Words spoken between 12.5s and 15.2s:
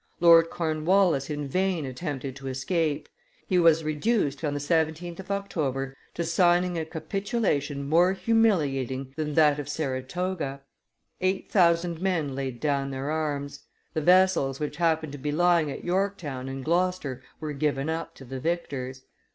down their arms, the vessels which happened to